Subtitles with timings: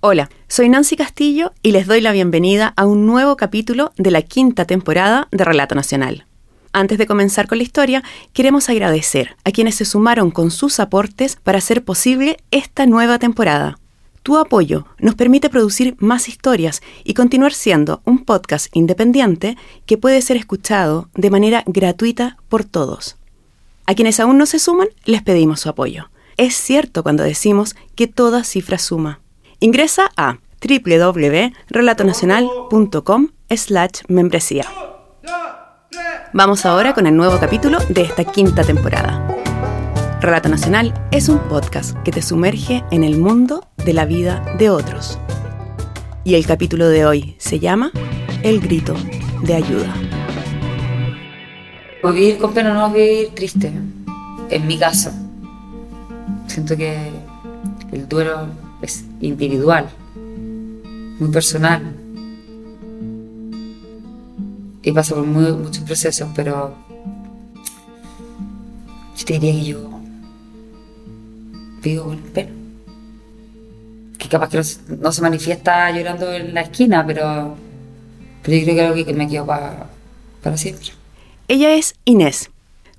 [0.00, 4.22] Hola, soy Nancy Castillo y les doy la bienvenida a un nuevo capítulo de la
[4.22, 6.24] quinta temporada de Relato Nacional.
[6.72, 11.34] Antes de comenzar con la historia, queremos agradecer a quienes se sumaron con sus aportes
[11.34, 13.80] para hacer posible esta nueva temporada.
[14.22, 20.22] Tu apoyo nos permite producir más historias y continuar siendo un podcast independiente que puede
[20.22, 23.16] ser escuchado de manera gratuita por todos.
[23.84, 26.08] A quienes aún no se suman, les pedimos su apoyo.
[26.36, 29.18] Es cierto cuando decimos que toda cifra suma.
[29.60, 34.64] Ingresa a www.relatonacional.com slash membresía.
[36.32, 39.26] Vamos ahora con el nuevo capítulo de esta quinta temporada.
[40.20, 44.70] Relato Nacional es un podcast que te sumerge en el mundo de la vida de
[44.70, 45.18] otros.
[46.22, 47.90] Y el capítulo de hoy se llama
[48.44, 48.94] El grito
[49.42, 49.92] de ayuda.
[52.04, 53.72] Vivir con pena no es vivir triste,
[54.50, 55.10] en mi caso.
[56.46, 57.10] Siento que
[57.90, 61.94] el duelo es individual, muy personal.
[64.82, 66.74] Y paso por muchos procesos, pero
[69.16, 69.90] yo te diría que yo
[71.82, 72.50] vivo con pena.
[74.16, 74.62] Que capaz que
[74.96, 77.54] no, se manifiesta llorando en la esquina, pero,
[78.42, 79.90] pero yo creo que es algo que me quedo para,
[80.42, 80.88] para siempre.
[81.48, 82.50] Ella es Inés.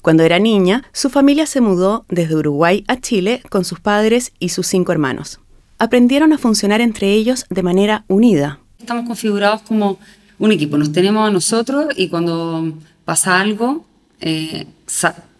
[0.01, 4.49] Cuando era niña, su familia se mudó desde Uruguay a Chile con sus padres y
[4.49, 5.41] sus cinco hermanos
[5.79, 8.59] aprendieron a funcionar entre ellos de manera unida.
[8.79, 9.97] Estamos configurados como
[10.37, 12.73] un equipo, nos tenemos a nosotros y cuando
[13.05, 13.85] pasa algo,
[14.21, 14.67] eh,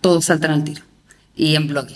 [0.02, 0.82] todos saltan al tiro
[1.36, 1.96] y en bloque.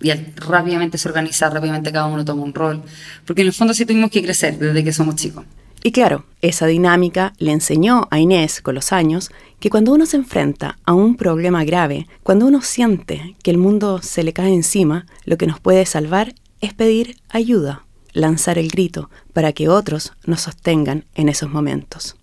[0.00, 2.82] Y rápidamente se organiza, rápidamente cada uno toma un rol,
[3.24, 5.44] porque en el fondo sí tuvimos que crecer desde que somos chicos.
[5.82, 10.16] Y claro, esa dinámica le enseñó a Inés con los años que cuando uno se
[10.16, 15.04] enfrenta a un problema grave, cuando uno siente que el mundo se le cae encima,
[15.26, 20.42] lo que nos puede salvar es pedir ayuda, lanzar el grito para que otros nos
[20.42, 22.16] sostengan en esos momentos.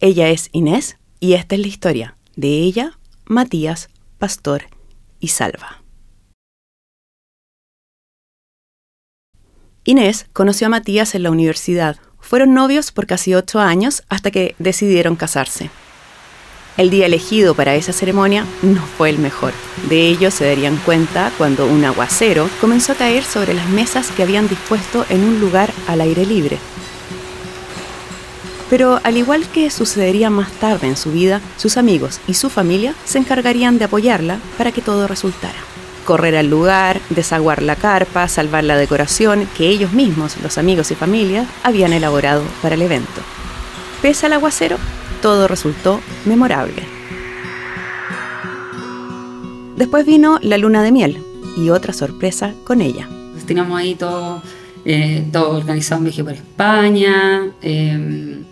[0.00, 4.64] Ella es Inés y esta es la historia de ella, Matías, Pastor
[5.20, 5.82] y Salva.
[9.84, 11.96] Inés conoció a Matías en la universidad.
[12.18, 15.70] Fueron novios por casi ocho años hasta que decidieron casarse.
[16.76, 19.52] El día elegido para esa ceremonia no fue el mejor.
[19.88, 24.24] De ello se darían cuenta cuando un aguacero comenzó a caer sobre las mesas que
[24.24, 26.58] habían dispuesto en un lugar al aire libre.
[28.68, 32.96] Pero al igual que sucedería más tarde en su vida, sus amigos y su familia
[33.04, 35.58] se encargarían de apoyarla para que todo resultara.
[36.04, 40.96] Correr al lugar, desaguar la carpa, salvar la decoración que ellos mismos, los amigos y
[40.96, 43.22] familia, habían elaborado para el evento.
[44.02, 44.76] Pese al aguacero,
[45.24, 46.82] todo resultó memorable.
[49.74, 51.16] Después vino la luna de miel
[51.56, 53.08] y otra sorpresa con ella.
[53.46, 54.42] Teníamos ahí todo,
[54.84, 58.44] eh, todo organizado un viaje por España, em,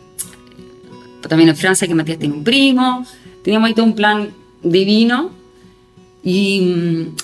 [1.28, 3.04] también en Francia que Matías tiene un primo,
[3.43, 4.31] teníamos ahí todo un plan
[4.62, 5.31] divino
[6.25, 7.16] y mm,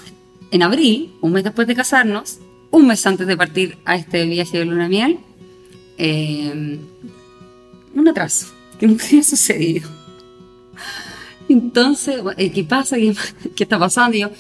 [0.51, 2.39] en abril, un mes después de casarnos,
[2.71, 5.19] un mes antes de partir a este viaje de luna de miel,
[5.97, 6.81] em,
[7.95, 9.89] un atraso que nunca había sucedido.
[11.49, 12.97] Entonces, ¿qué pasa?
[12.97, 14.17] ¿Qué, está pasando?
[14.17, 14.31] yo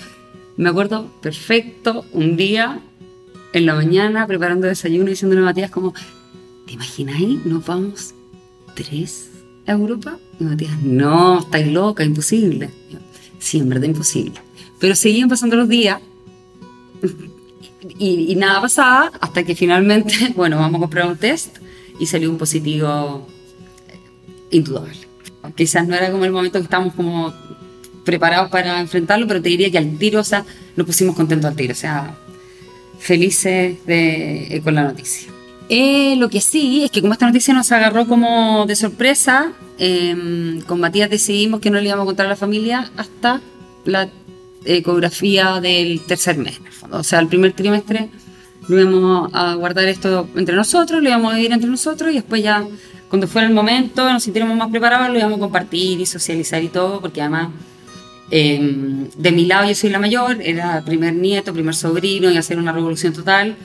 [0.56, 2.80] me acuerdo perfecto un día
[3.52, 5.94] en la mañana preparando desayuno y diciéndole a Matías como,
[6.66, 7.44] ¿te imagináis?
[7.46, 8.14] Nos vamos
[8.74, 9.30] tres
[9.66, 10.18] a Europa.
[10.38, 12.70] Y Matías, no, estáis loca, imposible.
[13.38, 14.40] sí, en verdad imposible.
[14.78, 16.00] Pero seguían pasando los días
[17.98, 21.56] y, y, nada pasaba hasta que finalmente, bueno, vamos a comprar un test
[21.98, 23.26] y salió un positivo
[24.50, 24.96] indudable.
[25.54, 27.32] Quizás no era como el momento que estábamos como
[28.04, 30.44] preparados para enfrentarlo, pero te diría que al tiro, o sea,
[30.76, 32.14] nos pusimos contentos al tiro, o sea,
[32.98, 35.30] felices de, eh, con la noticia.
[35.68, 40.62] Eh, lo que sí es que como esta noticia nos agarró como de sorpresa, em,
[40.62, 43.42] con Matías decidimos que no le íbamos a contar a la familia hasta
[43.84, 44.08] la
[44.64, 46.60] ecografía del tercer mes,
[46.90, 48.08] O sea, el primer trimestre
[48.68, 52.42] lo íbamos a guardar esto entre nosotros, lo íbamos a vivir entre nosotros y después
[52.42, 52.66] ya
[53.08, 56.68] cuando fuera el momento, nos sintiéramos más preparados, lo íbamos a compartir y socializar y
[56.68, 57.48] todo, porque además
[58.30, 62.58] em, de mi lado yo soy la mayor, era primer nieto, primer sobrino, y hacer
[62.58, 63.56] una revolución total,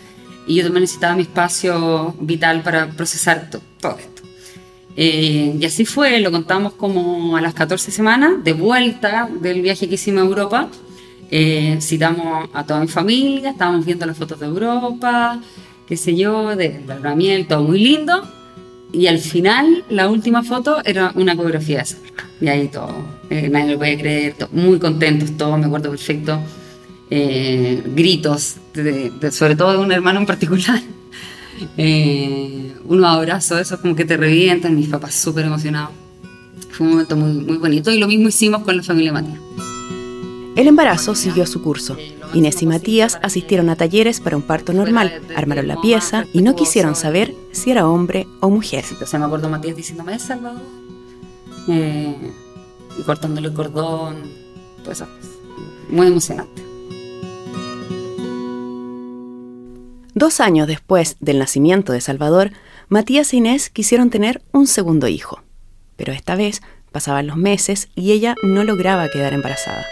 [0.47, 4.23] y yo también necesitaba mi espacio vital para procesar todo esto.
[4.95, 9.89] Eh, y así fue, lo contamos como a las 14 semanas, de vuelta del viaje
[9.89, 10.69] que hicimos a Europa.
[11.31, 15.41] Eh, citamos a toda mi familia, estábamos viendo las fotos de Europa,
[15.87, 18.23] qué sé yo, de la todo muy lindo
[18.93, 22.93] y al final, la última foto era una coreografía de Y ahí todo,
[23.27, 26.39] eh, nadie lo puede creer, muy contentos todos, me acuerdo perfecto.
[27.09, 28.57] Eh, gritos,
[29.31, 30.79] sobre todo de un hermano en particular,
[31.77, 35.89] eh, unos abrazos, esos como que te revientan, mis papás súper emocionados.
[36.69, 39.39] Fue un momento muy, muy bonito y lo mismo hicimos con la familia Matías.
[40.55, 41.97] El embarazo siguió su curso.
[42.33, 46.55] Inés y Matías asistieron a talleres para un parto normal, armaron la pieza y no
[46.55, 48.85] quisieron saber si era hombre o mujer.
[48.89, 50.61] Entonces me acuerdo Matías diciéndome, es Salvador.
[51.67, 52.15] Eh,
[52.97, 54.31] y cortándole el cordón,
[54.83, 55.31] todas esas cosas.
[55.89, 56.63] Muy emocionante.
[60.15, 62.51] Dos años después del nacimiento de Salvador,
[62.87, 65.41] Matías e Inés quisieron tener un segundo hijo.
[65.95, 69.85] Pero esta vez pasaban los meses y ella no lograba quedar embarazada.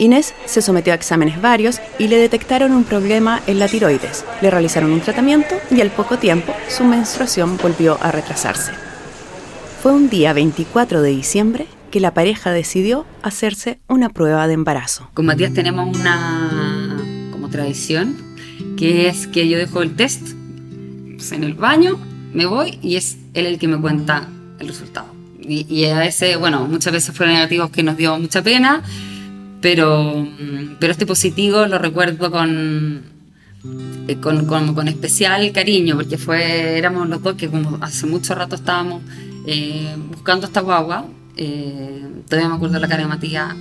[0.00, 4.24] Inés se sometió a exámenes varios y le detectaron un problema en la tiroides.
[4.40, 8.72] Le realizaron un tratamiento y al poco tiempo su menstruación volvió a retrasarse.
[9.82, 15.10] Fue un día 24 de diciembre que la pareja decidió hacerse una prueba de embarazo.
[15.12, 16.96] Con Matías tenemos una
[17.30, 18.16] como tradición,
[18.78, 20.30] que es que yo dejo el test
[21.30, 21.98] en el baño,
[22.32, 25.14] me voy y es él el que me cuenta el resultado.
[25.42, 28.82] Y, a veces, bueno, muchas veces fueron negativos que nos dio mucha pena,
[29.60, 30.26] pero,
[30.78, 33.02] pero este positivo lo recuerdo con,
[34.08, 38.56] eh, con, con, especial cariño, porque fue, éramos los dos que como hace mucho rato
[38.56, 39.02] estábamos
[39.46, 43.54] eh, buscando esta guagua eh, todavía me acuerdo la cara de Matías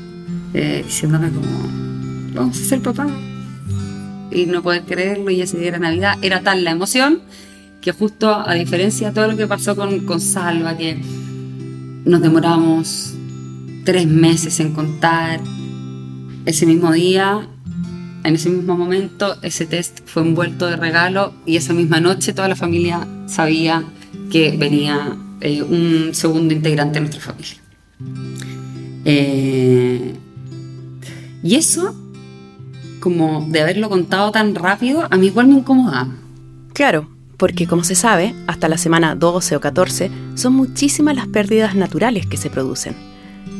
[0.53, 3.07] diciéndome como, vamos a ser papá.
[4.31, 6.17] Y no poder creerlo y ese día era Navidad.
[6.21, 7.21] Era tal la emoción
[7.81, 11.01] que justo a diferencia de todo lo que pasó con, con Salva, que
[12.05, 13.13] nos demoramos
[13.85, 15.39] tres meses en contar,
[16.49, 17.47] ese mismo día,
[18.23, 22.47] en ese mismo momento, ese test fue envuelto de regalo y esa misma noche toda
[22.47, 23.83] la familia sabía
[24.31, 27.57] que venía eh, un segundo integrante de nuestra familia.
[29.05, 30.15] Eh,
[31.43, 31.95] y eso,
[32.99, 36.07] como de haberlo contado tan rápido, a mí igual me incomoda.
[36.73, 37.07] Claro,
[37.37, 42.25] porque como se sabe, hasta la semana 12 o 14 son muchísimas las pérdidas naturales
[42.25, 43.08] que se producen.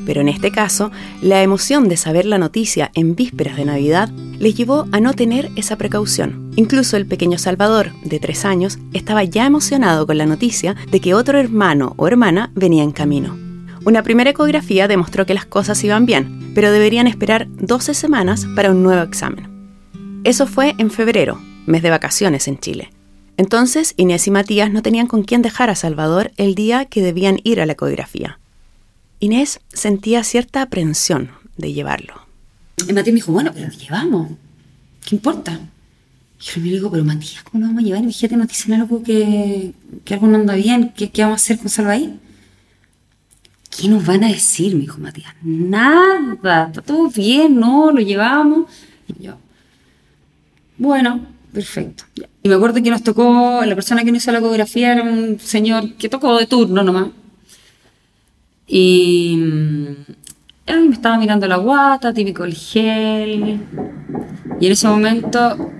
[0.09, 0.89] Pero en este caso,
[1.21, 4.09] la emoción de saber la noticia en vísperas de Navidad
[4.39, 6.49] les llevó a no tener esa precaución.
[6.55, 11.13] Incluso el pequeño Salvador, de tres años, estaba ya emocionado con la noticia de que
[11.13, 13.37] otro hermano o hermana venía en camino.
[13.85, 18.71] Una primera ecografía demostró que las cosas iban bien, pero deberían esperar 12 semanas para
[18.71, 19.47] un nuevo examen.
[20.23, 22.89] Eso fue en febrero, mes de vacaciones en Chile.
[23.37, 27.41] Entonces Inés y Matías no tenían con quién dejar a Salvador el día que debían
[27.43, 28.38] ir a la ecografía.
[29.19, 32.13] Inés sentía cierta aprensión de llevarlo.
[32.87, 34.31] Y Matías me dijo, bueno, pero lo llevamos.
[35.05, 35.59] ¿Qué importa?
[36.39, 38.03] Y yo le digo, pero Matías, ¿cómo lo vamos a llevar?
[38.03, 39.73] Y fíjate, nos dicen algo que,
[40.05, 40.93] que algo no anda bien.
[40.95, 42.17] ¿Qué, ¿Qué, vamos a hacer con Salvaí?
[43.69, 44.73] ¿Qué nos van a decir?
[44.75, 45.33] Me dijo Matías.
[45.41, 48.71] Nada, está todo bien, no, lo llevamos.
[49.07, 49.37] Y yo,
[50.77, 52.05] bueno, perfecto.
[52.41, 55.39] Y me acuerdo que nos tocó, la persona que nos hizo la ecografía era un
[55.39, 57.09] señor que tocó de turno nomás.
[58.71, 59.33] Y
[60.67, 63.59] él me estaba mirando la guata, típico el gel.
[64.59, 65.71] Y en ese momento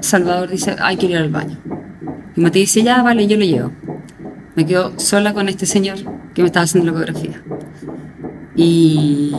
[0.00, 1.56] Salvador dice, ay, quiero ir al baño.
[2.34, 3.70] Y Matías dice, ya, vale, yo lo llevo.
[4.56, 5.98] Me quedo sola con este señor
[6.34, 7.42] que me estaba haciendo la ecografía.
[8.56, 9.32] Y,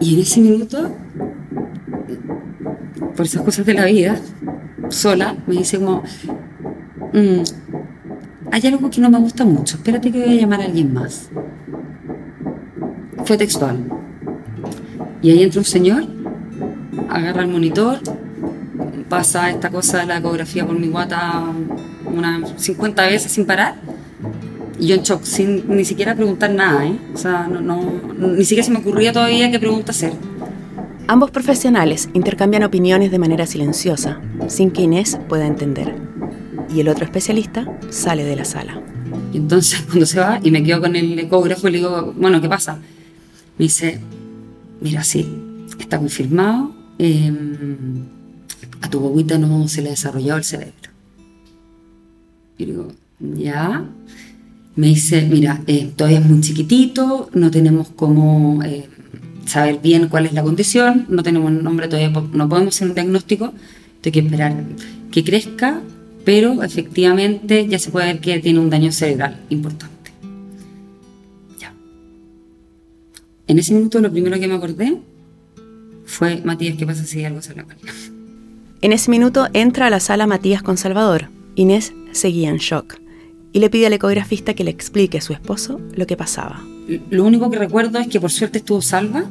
[0.00, 0.94] y en ese minuto,
[3.16, 4.20] por esas cosas de la vida,
[4.88, 6.02] sola, me dice como,
[7.12, 7.42] mm,
[8.52, 11.28] hay algo que no me gusta mucho, espérate que voy a llamar a alguien más.
[13.24, 13.84] Fue textual.
[15.22, 16.04] Y ahí entra un señor,
[17.08, 17.98] agarra el monitor,
[19.08, 21.44] pasa esta cosa de la ecografía por mi guata
[22.06, 23.76] unas 50 veces sin parar.
[24.78, 26.98] Y yo en shock, sin ni siquiera preguntar nada, ¿eh?
[27.14, 30.12] O sea, no, no, ni siquiera se me ocurría todavía qué pregunta hacer.
[31.06, 36.09] Ambos profesionales intercambian opiniones de manera silenciosa, sin que Inés pueda entender
[36.74, 38.82] y el otro especialista sale de la sala.
[39.32, 42.48] Y entonces cuando se va y me quedo con el ecógrafo le digo, bueno, ¿qué
[42.48, 42.78] pasa?
[43.58, 44.00] Me dice,
[44.80, 45.26] mira, sí,
[45.78, 48.04] está confirmado, em,
[48.80, 50.74] a tu bobita no se le desarrolló el cerebro.
[52.58, 53.84] Y digo, ya.
[54.76, 58.88] Me dice, mira, eh, todavía es muy chiquitito, no tenemos cómo eh,
[59.44, 63.52] saber bien cuál es la condición, no tenemos nombre todavía, no podemos hacer un diagnóstico,
[64.04, 64.54] hay que esperar
[65.10, 65.82] que crezca
[66.30, 70.12] pero efectivamente ya se puede ver que tiene un daño cerebral importante.
[71.58, 71.74] Ya.
[73.48, 74.96] En ese minuto lo primero que me acordé
[76.04, 77.64] fue, Matías, ¿qué pasa si algo se le
[78.80, 81.30] En ese minuto entra a la sala Matías con Salvador.
[81.56, 83.00] Inés seguía en shock
[83.52, 86.62] y le pide al ecografista que le explique a su esposo lo que pasaba.
[87.10, 89.24] Lo único que recuerdo es que por suerte estuvo salva.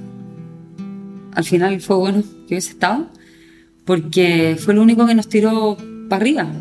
[1.31, 3.07] Al final fue bueno que hubiese estado,
[3.85, 5.77] porque fue lo único que nos tiró
[6.09, 6.51] para arriba,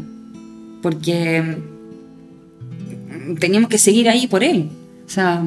[0.89, 1.59] porque
[3.39, 4.71] teníamos que seguir ahí por él.
[5.07, 5.47] O sea,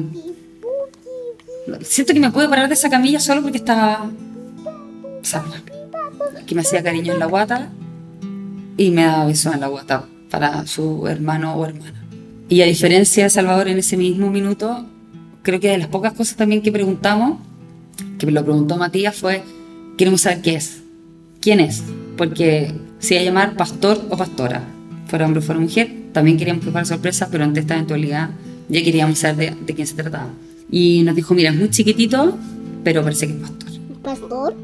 [1.80, 4.08] siento que me puedo parar de esa camilla solo porque estaba
[5.22, 5.56] salva.
[6.46, 7.72] Que me hacía cariño en la guata
[8.76, 12.04] y me daba besos en la guata para su hermano o hermana.
[12.48, 14.86] Y a diferencia de Salvador en ese mismo minuto,
[15.42, 17.40] creo que de las pocas cosas también que preguntamos,
[18.18, 19.42] que me lo preguntó Matías, fue,
[19.98, 20.82] queremos saber qué es,
[21.40, 21.82] quién es,
[22.16, 24.62] porque si a llamar pastor o pastora,
[25.12, 28.30] fuera hombre o fuera mujer, también queríamos que fuera sorpresa, pero ante esta eventualidad
[28.70, 30.30] ya queríamos saber de, quién se trataba.
[30.70, 32.38] Y nos dijo, mira, es muy chiquitito,
[32.82, 33.70] pero parece que es pastor.
[34.02, 34.54] ¿Pastor?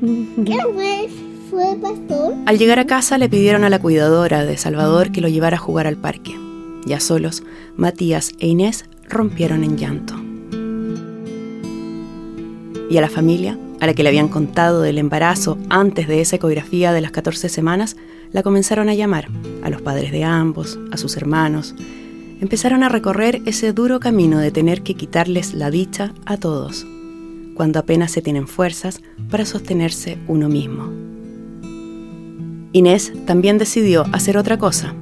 [0.00, 1.08] ¿Qué fue?
[1.50, 2.34] ¿Fue pastor?
[2.46, 5.58] Al llegar a casa le pidieron a la cuidadora de Salvador que lo llevara a
[5.58, 6.36] jugar al parque.
[6.86, 7.42] Ya solos,
[7.76, 10.14] Matías e Inés rompieron en llanto.
[12.88, 16.36] Y a la familia, a la que le habían contado del embarazo antes de esa
[16.36, 17.96] ecografía de las 14 semanas,
[18.36, 19.30] la comenzaron a llamar,
[19.62, 21.74] a los padres de ambos, a sus hermanos.
[22.38, 26.86] Empezaron a recorrer ese duro camino de tener que quitarles la dicha a todos,
[27.54, 29.00] cuando apenas se tienen fuerzas
[29.30, 30.92] para sostenerse uno mismo.
[32.72, 34.94] Inés también decidió hacer otra cosa,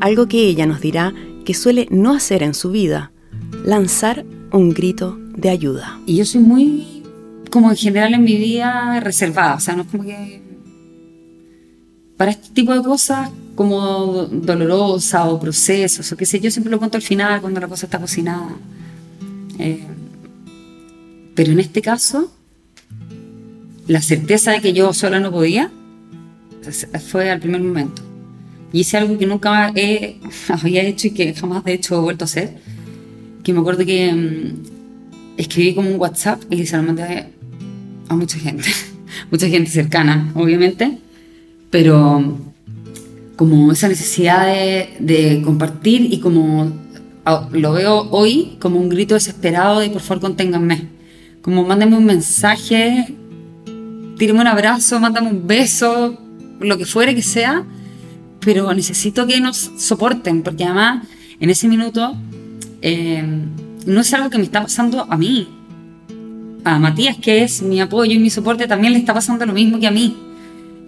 [0.00, 3.12] algo que ella nos dirá que suele no hacer en su vida,
[3.64, 6.00] lanzar un grito de ayuda.
[6.06, 7.04] Y yo soy muy,
[7.52, 10.49] como en general en mi vida, reservada, o sea, no es como que
[12.20, 16.78] para este tipo de cosas como dolorosa o procesos o qué sé yo, siempre lo
[16.78, 18.50] cuento al final cuando la cosa está cocinada.
[19.58, 19.86] Eh,
[21.34, 22.30] pero en este caso,
[23.86, 25.70] la certeza de que yo sola no podía
[27.10, 28.02] fue al primer momento.
[28.70, 32.24] Y hice algo que nunca he, había hecho y que jamás de hecho he vuelto
[32.24, 32.58] a hacer.
[33.42, 37.32] Que me acuerdo que mm, escribí como un WhatsApp y se lo mandé
[38.08, 38.68] a mucha gente,
[39.30, 40.98] mucha gente cercana, obviamente
[41.70, 42.36] pero
[43.36, 44.46] como esa necesidad
[44.98, 46.72] de, compartir y como
[47.24, 50.88] ah, lo veo hoy como un grito desesperado de por favor conténganme.
[51.40, 53.14] Como mándame un mensaje,
[54.18, 56.18] tírame un abrazo, mándame un beso,
[56.60, 57.64] lo que fuere que sea,
[58.40, 61.06] pero necesito que nos soporten, porque además
[61.40, 62.14] en ese minuto
[62.82, 63.24] eh,
[63.86, 65.48] no es algo que me está pasando a mí.
[66.62, 69.80] A Matías, que es mi apoyo y mi soporte, también le está pasando lo mismo
[69.80, 70.14] que a mí.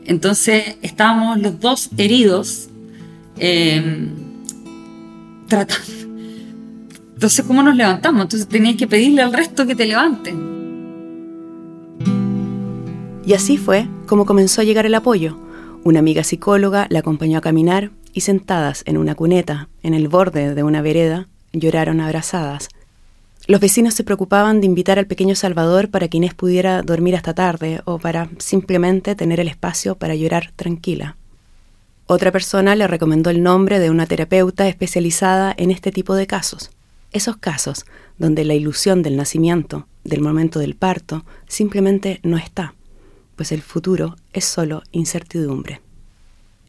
[0.04, 2.68] Entonces estábamos los dos heridos
[3.38, 4.10] em,
[5.48, 5.84] tratando.
[7.14, 8.22] Entonces, ¿cómo nos levantamos?
[8.22, 10.52] Entonces tenías que pedirle al resto que te levanten.
[13.24, 15.38] Y así fue como comenzó a llegar el apoyo.
[15.84, 20.54] Una amiga psicóloga la acompañó a caminar y sentadas en una cuneta, en el borde
[20.54, 22.68] de una vereda, lloraron abrazadas
[23.48, 27.34] los vecinos se preocupaban de invitar al pequeño Salvador para que Inés pudiera dormir hasta
[27.34, 31.16] tarde o para simplemente tener el espacio para llorar tranquila.
[32.06, 36.70] Otra persona le recomendó el nombre de una terapeuta especializada en este tipo de casos.
[37.10, 37.84] Esos casos
[38.16, 42.74] donde la ilusión del nacimiento, del momento del parto, simplemente no está,
[43.34, 45.80] pues el futuro es solo incertidumbre.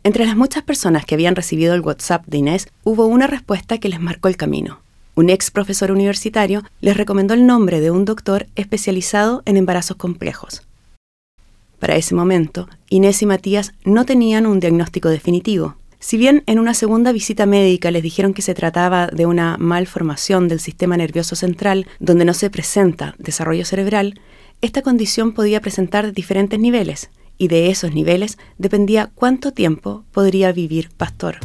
[0.04, 3.90] Entre las muchas personas que habían recibido el WhatsApp de Inés, hubo una respuesta que
[3.90, 4.83] les marcó el camino
[5.16, 10.64] un ex profesor universitario les recomendó el nombre de un doctor especializado en embarazos complejos.
[11.80, 15.76] Para ese momento, Inés y Matías no tenían un diagnóstico definitivo.
[16.00, 20.48] Si bien en una segunda visita médica les dijeron que se trataba de una malformación
[20.48, 24.20] del sistema nervioso central donde no se presenta desarrollo cerebral,
[24.62, 30.90] esta condición podía presentar diferentes niveles, y de esos niveles dependía cuánto tiempo podría vivir
[30.96, 31.38] Pastor.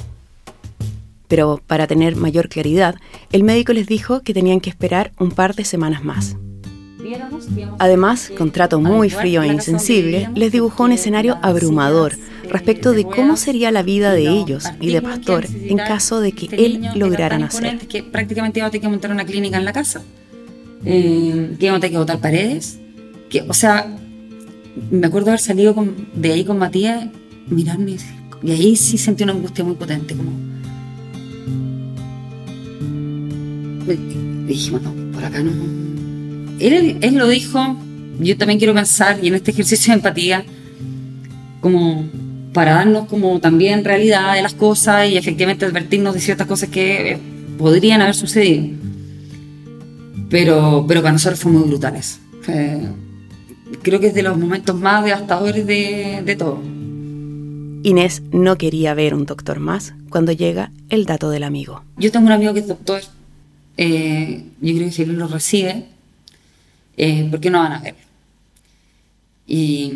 [1.29, 2.97] Pero para tener mayor claridad,
[3.33, 6.37] el médico les dijo que tenían que esperar un par de semanas más.
[7.79, 12.15] Además, con trato muy frío e insensible, les dibujó un escenario abrumador
[12.51, 16.49] respecto de cómo sería la vida de ellos y de Pastor en caso de que
[16.57, 17.79] él lograra nacer.
[17.87, 20.03] Que prácticamente iba a tener que montar una clínica en la casa,
[20.85, 22.79] eh, que iba a tener que botar paredes,
[23.29, 23.87] que, o sea,
[24.91, 25.75] me acuerdo haber salido
[26.15, 27.07] de ahí con Matías,
[27.49, 27.97] mirarme
[28.43, 30.31] y ahí sí sentí una angustia muy potente, como
[33.95, 35.53] dijimos, no, por acá no.
[36.59, 37.77] Él, él lo dijo,
[38.21, 40.45] yo también quiero pensar, y en este ejercicio de empatía,
[41.61, 42.05] como
[42.53, 47.13] para darnos como también realidad de las cosas y efectivamente advertirnos de ciertas cosas que
[47.13, 47.19] eh,
[47.59, 48.77] podrían haber sucedido.
[50.31, 52.19] Pero, pero para nosotros fue muy brutal eso.
[53.83, 56.61] creo que es de los momentos más devastadores de, de todo.
[57.85, 61.85] Inés no quería ver un doctor más cuando llega el dato del amigo.
[61.97, 63.01] Yo tengo un amigo que es doctor
[63.79, 65.87] eh, yo creo que si él lo recibe,
[66.97, 67.95] eh, ¿por qué no van a ver?
[69.47, 69.93] Y,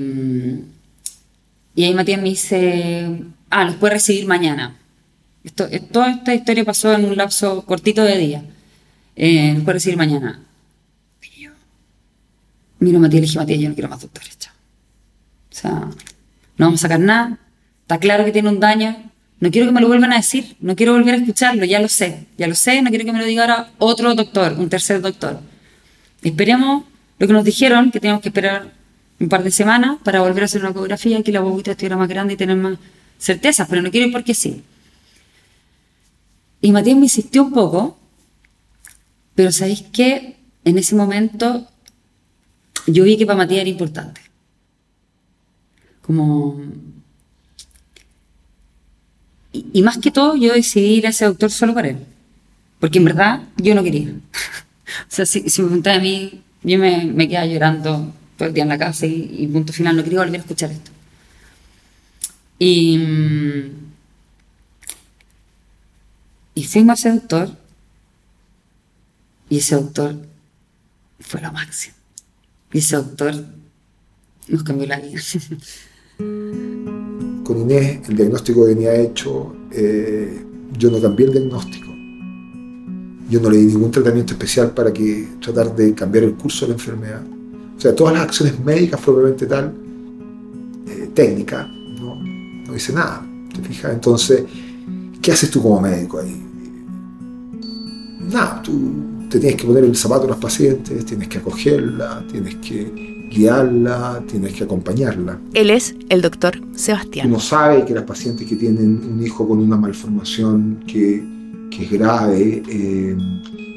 [1.75, 3.11] y ahí Matías me dice,
[3.51, 4.77] ah, los puede recibir mañana.
[5.43, 8.45] Esto, eh, toda esta historia pasó en un lapso cortito de día.
[9.17, 10.41] Eh, los puede recibir mañana.
[11.21, 11.51] Y yo,
[12.79, 14.55] miro a Matías le dije, Matías, yo no quiero más doctores, chao.
[15.51, 17.37] O sea, no vamos a sacar nada.
[17.81, 19.11] Está claro que tiene un daño.
[19.43, 20.57] No quiero que me lo vuelvan a decir.
[20.61, 21.65] No quiero volver a escucharlo.
[21.65, 22.27] Ya lo sé.
[22.39, 22.81] Ya lo sé.
[22.81, 25.41] No quiero que me lo diga ahora otro doctor, un tercer doctor.
[26.23, 26.85] Esperemos
[27.19, 28.73] lo que nos dijeron, que teníamos que esperar
[29.19, 32.09] un par de semanas para volver a hacer una ecografía, que la bobita estuviera más
[32.09, 32.79] grande y tener más
[33.19, 34.63] certezas, pero no quiero ir porque sí.
[36.61, 37.99] Y Matías me insistió un poco,
[39.35, 40.37] pero ¿sabéis qué?
[40.65, 41.67] En ese momento
[42.87, 44.21] yo vi que para Matías era importante.
[46.01, 46.61] Como...
[49.53, 51.99] Y, más que todo yo decidí ir a ese doctor solo para él.
[52.81, 54.09] Porque en verdad yo no quería.
[54.09, 58.63] o sea, si, me preguntaba a mí, yo me, me quedaba llorando todo el día
[58.63, 60.91] en la casa y, punto final, no quería volver a escuchar esto.
[62.59, 62.99] Y,
[66.55, 67.57] y fuimos a ese doctor
[69.49, 70.17] y ese doctor
[71.21, 71.95] fue lo máximo.
[72.73, 73.35] Y ese doctor
[74.49, 75.21] nos cambió la vida.
[77.53, 80.43] Con Inés el diagnóstico venía hecho, eh,
[80.79, 81.93] yo no cambié el diagnóstico.
[83.29, 86.71] Yo no le di ningún tratamiento especial para que tratar de cambiar el curso de
[86.71, 87.23] la enfermedad.
[87.77, 89.75] O sea, todas las acciones médicas propiamente tal,
[90.89, 92.15] eh, técnicas, ¿no?
[92.15, 93.23] no hice nada.
[93.55, 93.93] ¿Te fijas?
[93.93, 94.45] Entonces,
[95.21, 96.43] ¿qué haces tú como médico ahí?
[98.33, 102.55] Nada, tú te tienes que poner el zapato a los pacientes, tienes que acogerla, tienes
[102.57, 105.39] que guiarla, tienes que acompañarla.
[105.55, 107.29] Él es el doctor Sebastián.
[107.29, 111.23] Uno sabe que las pacientes que tienen un hijo con una malformación que,
[111.71, 113.17] que es grave eh,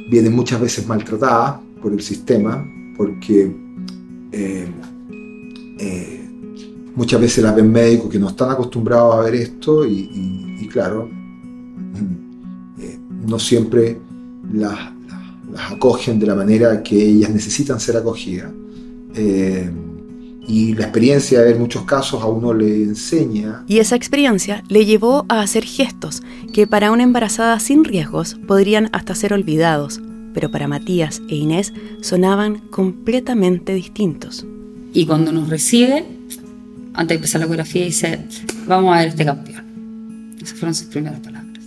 [0.10, 2.66] vienen muchas veces maltratadas por el sistema,
[2.98, 3.52] porque
[4.32, 4.68] eh,
[5.80, 6.30] eh,
[6.96, 11.10] muchas veces las ven médicos que no están acostumbrados a ver esto y, claro,
[12.80, 14.00] eh, no siempre
[14.54, 14.78] las,
[15.72, 18.52] acogen de la manera que ellas necesitan ser acogidas.
[19.18, 23.64] Y la experiencia de ver muchos casos a uno le enseña.
[23.68, 26.22] Y esa experiencia le llevó a hacer gestos
[26.54, 30.02] que para una embarazada sin riesgos podrían hasta ser olvidados
[30.36, 34.46] pero para Matías e Inés sonaban completamente distintos.
[34.94, 36.06] Y cuando nos recibe,
[36.94, 38.20] antes de empezar la ecografía, dice,
[38.68, 40.36] vamos a ver este campeón.
[40.42, 41.64] Esas fueron sus primeras palabras.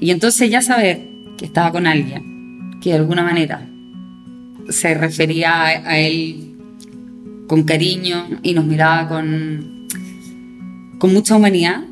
[0.00, 3.67] Y entonces ya saber que estaba con alguien que de alguna manera
[4.68, 6.56] se refería a, él
[7.46, 9.88] con cariño y nos miraba con,
[10.98, 11.82] con mucha humanidad,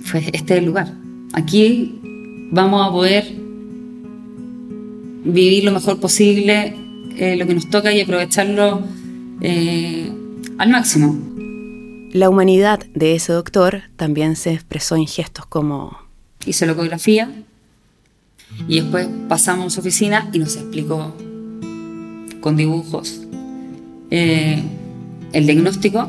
[0.00, 0.92] fue este es el lugar.
[1.32, 2.00] Aquí
[2.50, 3.24] vamos a poder
[5.24, 6.74] vivir lo mejor posible
[7.18, 8.82] eh, lo que nos toca y aprovecharlo
[9.40, 10.12] eh,
[10.58, 11.16] al máximo.
[12.12, 15.98] La humanidad de ese doctor también se expresó en gestos como...
[16.44, 17.30] Hice la ecografía
[18.68, 21.14] y después pasamos a su oficina y nos explicó
[22.46, 23.22] con dibujos
[24.12, 24.62] eh,
[25.32, 26.08] el diagnóstico,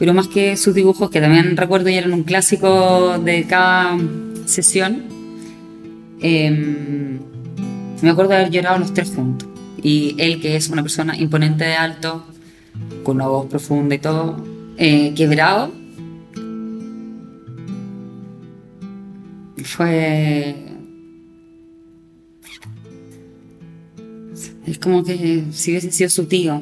[0.00, 3.96] pero más que sus dibujos, que también recuerdo ya eran un clásico de cada
[4.46, 5.04] sesión,
[6.20, 7.20] me
[8.10, 9.48] acuerdo de haber llorado los tres juntos.
[9.80, 12.24] Y él, que es una persona imponente de alto,
[13.04, 14.44] con una voz profunda y todo,
[14.78, 15.70] eh, quebrado,
[19.62, 20.65] fue...
[24.66, 26.60] Es como que si hubiese sido su tío,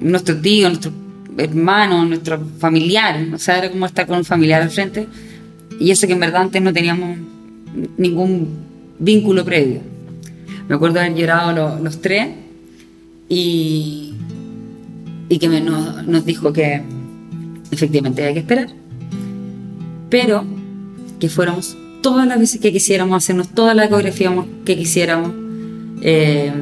[0.00, 0.92] nuestro tío, nuestro
[1.38, 5.06] hermano, nuestro familiar, o sea, era como estar con un familiar al frente,
[5.78, 7.18] y eso que en verdad antes no teníamos
[7.96, 8.48] ningún
[8.98, 9.80] vínculo previo.
[10.68, 12.28] Me acuerdo haber llorado los, tres
[13.28, 14.14] y,
[15.28, 16.82] y que nos, dijo que
[17.70, 18.68] efectivamente había que esperar,
[20.08, 20.44] pero
[21.20, 24.32] que fuéramos todas las veces que quisiéramos, hacernos toda la ecografía
[24.64, 25.43] que quisiéramos,
[26.04, 26.52] eh,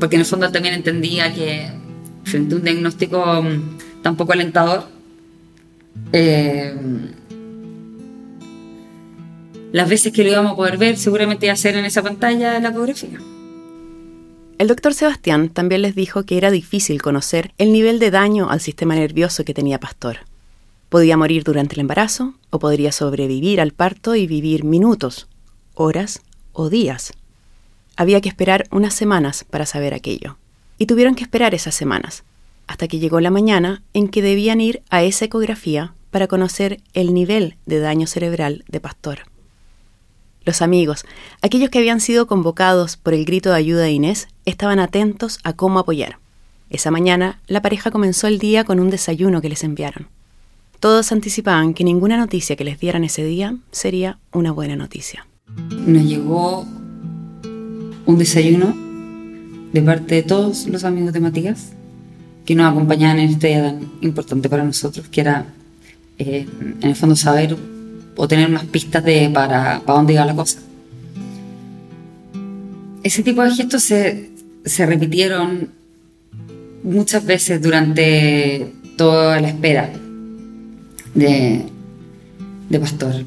[0.00, 1.70] porque en el fondo también entendía que
[2.24, 3.44] frente a un diagnóstico
[4.02, 4.88] tan poco alentador,
[6.12, 6.74] eh,
[9.72, 12.52] las veces que lo íbamos a poder ver seguramente iba a ser en esa pantalla
[12.52, 13.20] de la ecografía.
[14.58, 18.60] El doctor Sebastián también les dijo que era difícil conocer el nivel de daño al
[18.60, 20.18] sistema nervioso que tenía Pastor.
[20.88, 25.26] Podía morir durante el embarazo o podría sobrevivir al parto y vivir minutos,
[25.74, 27.12] horas o días.
[27.96, 30.38] Había que esperar unas semanas para saber aquello.
[30.78, 32.24] Y tuvieron que esperar esas semanas,
[32.66, 37.14] hasta que llegó la mañana en que debían ir a esa ecografía para conocer el
[37.14, 39.20] nivel de daño cerebral de Pastor.
[40.44, 41.04] Los amigos,
[41.40, 45.52] aquellos que habían sido convocados por el grito de ayuda de Inés, estaban atentos a
[45.52, 46.18] cómo apoyar.
[46.68, 50.08] Esa mañana, la pareja comenzó el día con un desayuno que les enviaron.
[50.80, 55.26] Todos anticipaban que ninguna noticia que les dieran ese día sería una buena noticia.
[55.86, 56.66] Nos llegó
[58.06, 58.74] un desayuno
[59.72, 61.72] de parte de todos los amigos de Matías
[62.44, 65.46] que nos acompañaban en este día tan importante para nosotros, que era
[66.18, 66.46] eh,
[66.80, 67.56] en el fondo saber
[68.16, 70.58] o tener unas pistas de para, para dónde iba la cosa.
[73.02, 74.30] Ese tipo de gestos se,
[74.64, 75.70] se repitieron
[76.82, 79.90] muchas veces durante toda la espera
[81.14, 81.64] de,
[82.68, 83.24] de Pastor.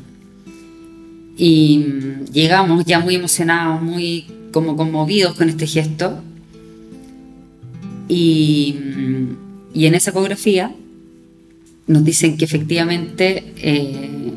[1.37, 1.85] Y
[2.31, 6.21] llegamos ya muy emocionados, muy como conmovidos con este gesto.
[8.07, 8.79] Y,
[9.73, 10.73] y en esa ecografía
[11.87, 14.33] nos dicen que efectivamente eh,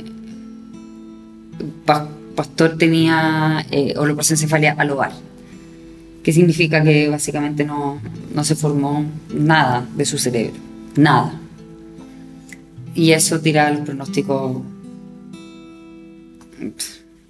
[2.35, 5.13] Pastor tenía eh, holoprosencefalia al hogar,
[6.25, 8.01] que significa que básicamente no,
[8.35, 10.59] no se formó nada de su cerebro,
[10.97, 11.39] nada.
[12.97, 14.63] Y eso tira los pronósticos.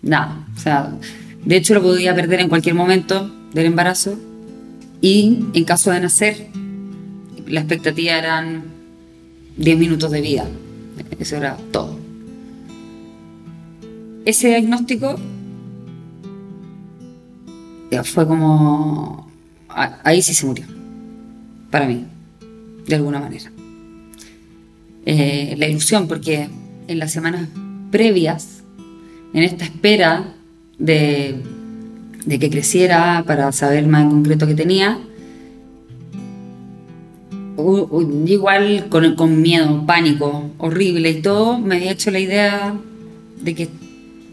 [0.01, 0.47] Nada.
[0.57, 0.99] O sea,
[1.45, 4.19] de hecho lo podía perder en cualquier momento del embarazo.
[5.01, 6.49] Y en caso de nacer,
[7.47, 8.65] la expectativa eran
[9.57, 10.47] 10 minutos de vida.
[11.19, 11.99] Eso era todo.
[14.25, 15.17] Ese diagnóstico
[18.05, 19.29] fue como...
[19.69, 20.67] Ahí sí se murió.
[21.71, 22.05] Para mí.
[22.87, 23.51] De alguna manera.
[25.05, 26.49] Eh, la ilusión, porque
[26.87, 27.49] en las semanas
[27.91, 28.63] previas,
[29.33, 30.35] en esta espera
[30.79, 31.43] de,
[32.25, 34.99] de que creciera para saber más en concreto qué tenía,
[38.27, 42.75] igual con, con, miedo, pánico, horrible y todo, me había hecho la idea
[43.41, 43.69] de que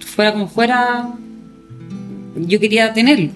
[0.06, 1.14] fuera como fuera,
[2.36, 3.32] yo quería tenerlo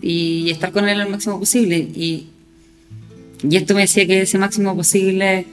[0.00, 1.76] y estar con él al máximo posible.
[1.78, 2.28] Y,
[3.42, 5.46] y esto me decía que ese máximo posible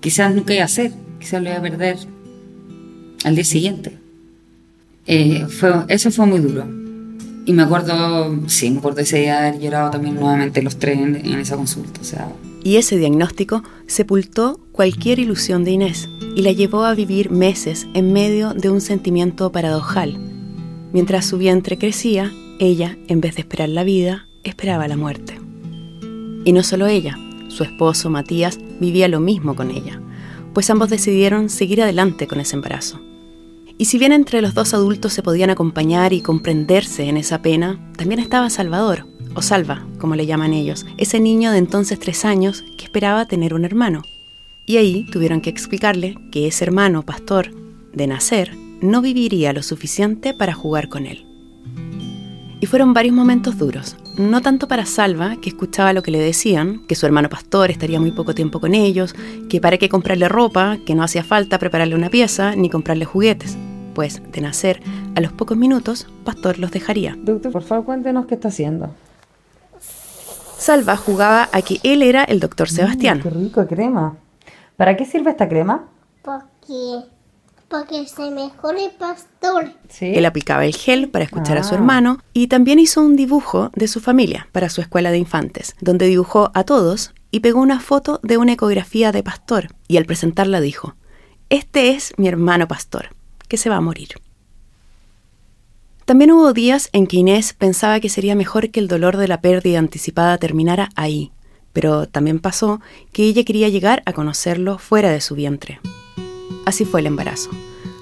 [0.00, 1.96] quizás nunca iba a ser, quizás lo iba a perder
[3.24, 3.97] al día siguiente.
[5.08, 5.46] Eh,
[5.88, 6.64] eso fue muy duro.
[7.46, 10.98] Y me acuerdo, sí, me acuerdo ese día de haber llorado también nuevamente los tres
[10.98, 11.98] en, esa consulta.
[12.62, 18.12] Y ese diagnóstico sepultó cualquier ilusión de Inés y la llevó a vivir meses en
[18.12, 20.18] medio de un sentimiento paradojal.
[20.92, 25.40] Mientras su vientre crecía, ella, en vez de esperar la vida, esperaba la muerte.
[26.44, 27.16] Y no solo ella,
[27.48, 30.02] su esposo Matías vivía lo mismo con ella,
[30.52, 33.00] pues ambos decidieron seguir adelante con ese embarazo.
[33.80, 37.78] Y si bien entre los dos adultos se podían acompañar y comprenderse en esa pena,
[37.96, 42.64] también estaba Salvador, o Salva, como le llaman ellos, ese niño de entonces tres años
[42.76, 44.02] que esperaba tener un hermano.
[44.66, 47.52] Y ahí tuvieron que explicarle que ese hermano pastor,
[47.92, 51.24] de nacer, no viviría lo suficiente para jugar con él.
[52.60, 56.84] Y fueron varios momentos duros, no tanto para Salva, que escuchaba lo que le decían,
[56.88, 59.14] que su hermano pastor estaría muy poco tiempo con ellos,
[59.48, 63.56] que para qué comprarle ropa, que no hacía falta prepararle una pieza, ni comprarle juguetes,
[63.98, 64.80] pues de nacer,
[65.16, 67.16] a los pocos minutos, Pastor los dejaría.
[67.18, 68.94] Doctor, por favor, cuéntenos qué está haciendo.
[70.56, 73.20] Salva jugaba a que él era el doctor Sebastián.
[73.20, 74.16] qué rico crema.
[74.76, 75.88] ¿Para qué sirve esta crema?
[76.22, 77.06] Porque,
[77.66, 79.72] porque se mejore pastor.
[79.88, 80.12] Sí.
[80.14, 81.78] Él aplicaba el gel para escuchar a su Ah.
[81.78, 86.06] hermano y también hizo un dibujo de su familia para su escuela de infantes, donde
[86.06, 90.60] dibujó a todos y pegó una foto de una ecografía de Pastor y al presentarla
[90.60, 90.94] dijo,
[91.50, 93.08] Este es mi hermano Pastor,
[93.48, 94.08] que se va a morir.
[96.04, 99.42] También hubo días en que Inés pensaba que sería mejor que el dolor de la
[99.42, 101.32] pérdida anticipada terminara ahí,
[101.74, 102.80] pero también pasó
[103.12, 105.80] que ella quería llegar a conocerlo fuera de su vientre.
[106.64, 107.50] Así fue el embarazo,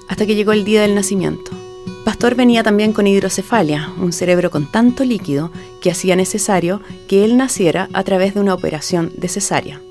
[0.07, 1.51] hasta que llegó el día del nacimiento.
[2.05, 7.35] Pastor venía también con hidrocefalia, un cerebro con tanto líquido que hacía necesario que él
[7.35, 9.81] naciera a través de una operación de cesárea.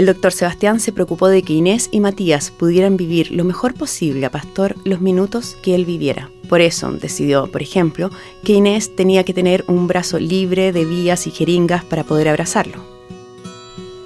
[0.00, 4.24] El doctor Sebastián se preocupó de que Inés y Matías pudieran vivir lo mejor posible
[4.24, 6.30] a Pastor los minutos que él viviera.
[6.48, 8.10] Por eso decidió, por ejemplo,
[8.42, 12.82] que Inés tenía que tener un brazo libre de vías y jeringas para poder abrazarlo.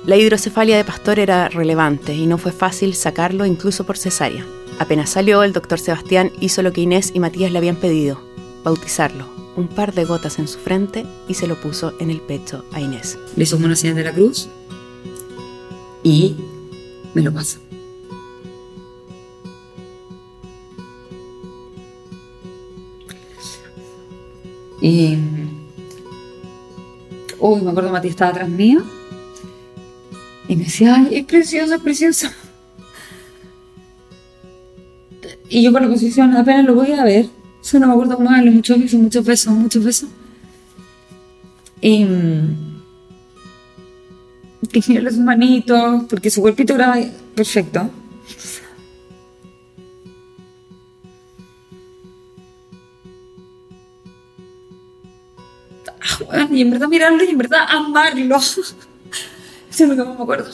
[0.04, 4.44] La hidrocefalia de Pastor era relevante y no fue fácil sacarlo incluso por cesárea.
[4.80, 8.20] Apenas salió, el doctor Sebastián hizo lo que Inés y Matías le habían pedido,
[8.64, 12.64] bautizarlo, un par de gotas en su frente y se lo puso en el pecho
[12.72, 13.16] a Inés.
[13.36, 14.48] Le hizo una señal de la cruz
[16.04, 16.36] y
[17.14, 17.58] me lo pasa.
[24.80, 25.16] Y.
[27.40, 28.82] Uy, me acuerdo Matías estaba atrás mío.
[30.46, 32.28] Y me decía, ay, es precioso, es precioso.
[35.48, 37.28] Y yo con la posición apenas lo voy a ver.
[37.62, 40.08] Eso no me acuerdo cómo darle muchos besos, muchos besos, muchos besos.
[41.80, 42.06] Y.
[44.78, 46.98] y mirarle sus manitos, porque su cuerpito era
[47.34, 47.90] perfecto.
[56.30, 58.36] Ah, y en verdad mirarlo y en verdad amarlo.
[58.36, 58.62] Eso
[59.70, 60.50] es lo que más me acuerdo.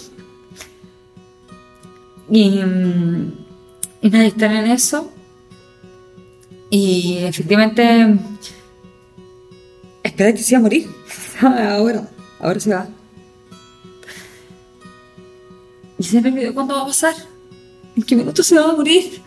[2.30, 3.33] Y, mm,
[4.02, 5.12] y nada, estar en eso.
[6.70, 8.14] Y efectivamente,
[10.02, 10.88] esperé que se iba a morir.
[11.40, 12.87] Ahora, ahora se va.
[16.00, 17.14] Y se me olvidó cuándo va a pasar.
[17.94, 19.20] ¿En qué minuto se va a morir?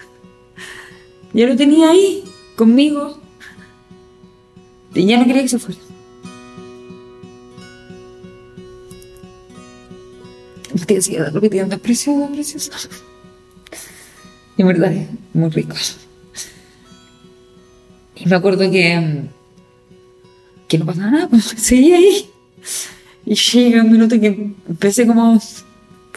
[1.31, 2.23] Ya lo tenía ahí,
[2.55, 3.19] conmigo.
[4.95, 5.79] Y ya no quería que se fuera.
[10.73, 12.71] Matías sigue repitiendo, es precioso, precioso.
[14.57, 14.91] Y en verdad
[15.35, 15.75] muy rico.
[18.15, 19.25] Y me acuerdo que,
[20.67, 22.31] que no pasaba nada, pues seguía ahí.
[23.27, 25.39] Y llega un minuto que empecé como,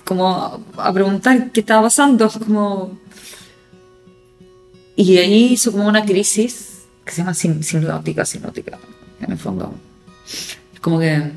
[0.06, 2.96] como a preguntar qué estaba pasando, como...
[4.94, 8.78] Y ahí hizo como una crisis que se llama sin- sinótica, sinótica,
[9.20, 9.74] en el fondo.
[10.72, 11.32] Es como que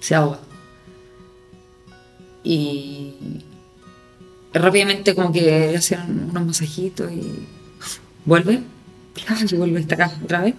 [0.00, 0.40] se ahoga.
[2.44, 3.14] Y
[4.52, 7.46] rápidamente como que le hacen unos masajitos y
[8.24, 8.62] vuelve.
[9.50, 10.54] Y vuelve hasta acá otra vez.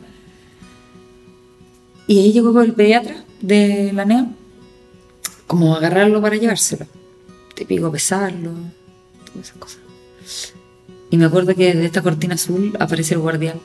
[2.07, 4.27] Y ahí llegó el pediatra de la NEA,
[5.45, 6.87] como agarrarlo para llevárselo.
[7.57, 8.51] Típico pesarlo,
[9.25, 9.79] todas esas cosas.
[11.09, 13.59] Y me acuerdo que de esta cortina azul aparece el guardián.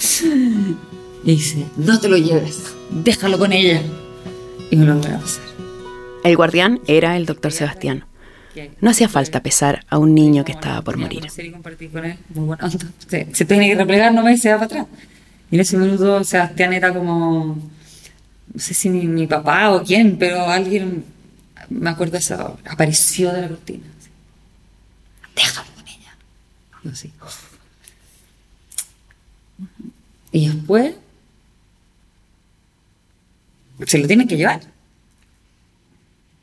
[1.24, 3.82] y dice, no te lo lleves, déjalo con ella.
[4.70, 5.42] Y me lo voy a pasar.
[6.22, 8.04] El guardián era el doctor Sebastián.
[8.80, 11.28] No hacía falta pesar a un niño que estaba por morir.
[11.28, 11.42] Se
[13.44, 14.86] tiene que replegar, no me se va para atrás.
[15.50, 17.58] Y en ese minuto Sebastián era como,
[18.52, 21.12] no sé si mi, mi papá o quién, pero alguien,
[21.68, 23.84] me acuerdo eso, apareció de la cortina.
[23.98, 24.10] así.
[25.34, 26.16] Déjalo con ella.
[30.32, 30.94] Y después
[33.86, 34.62] se lo tienen que llevar.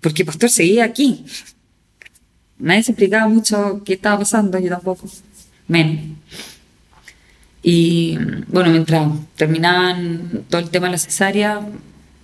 [0.01, 1.25] Porque Pastor seguía aquí.
[2.57, 5.07] Nadie se explicaba mucho qué estaba pasando, yo tampoco.
[5.67, 6.17] Menos.
[7.63, 11.61] Y bueno, mientras terminaban todo el tema de la cesárea,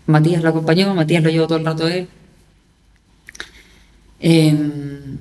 [0.07, 2.07] Matías lo acompañó, Matías lo llevó todo el rato él.
[4.19, 5.17] Eh,